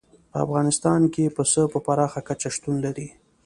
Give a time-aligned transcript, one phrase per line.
[0.31, 3.07] په افغانستان کې پسه په پراخه کچه شتون لري.